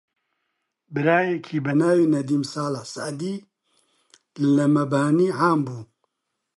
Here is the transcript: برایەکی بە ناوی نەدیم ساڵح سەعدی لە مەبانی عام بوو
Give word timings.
برایەکی 0.93 1.57
بە 1.65 1.73
ناوی 1.81 2.11
نەدیم 2.15 2.43
ساڵح 2.53 2.83
سەعدی 2.93 3.35
لە 4.55 4.65
مەبانی 4.75 5.29
عام 5.39 5.59
بوو 5.65 5.81